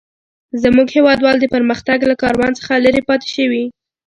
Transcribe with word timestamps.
زموږ 0.61 0.87
هيوادوال 0.95 1.35
د 1.39 1.45
پرمختګ 1.55 1.99
له 2.09 2.15
کاروان 2.21 2.51
څخه 2.59 2.73
لري 2.85 3.01
پاته 3.07 3.27
شوي. 3.35 3.63